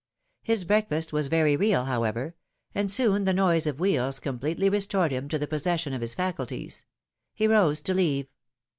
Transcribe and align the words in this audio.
His 0.41 0.63
breakfast 0.63 1.13
was 1.13 1.27
very 1.27 1.55
real, 1.55 1.85
however; 1.85 2.33
and 2.73 2.89
soon 2.91 3.23
the 3.25 3.35
noise 3.35 3.67
of 3.67 3.79
wheels 3.79 4.19
completely 4.19 4.67
restored 4.67 5.11
him 5.11 5.29
to 5.29 5.37
the 5.37 5.45
possession 5.45 5.93
of 5.93 6.01
his 6.01 6.15
faculties. 6.15 6.87
He 7.35 7.45
rose 7.47 7.81
to 7.81 7.93
leave. 7.93 8.25